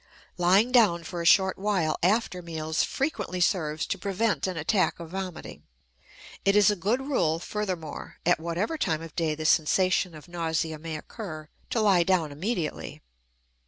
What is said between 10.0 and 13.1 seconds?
of nausea may occur, to lie down immediately.